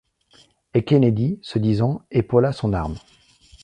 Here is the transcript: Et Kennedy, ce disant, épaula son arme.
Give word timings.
Et 0.73 0.83
Kennedy, 0.83 1.37
ce 1.43 1.59
disant, 1.59 2.01
épaula 2.09 2.53
son 2.53 2.73
arme. 2.73 2.95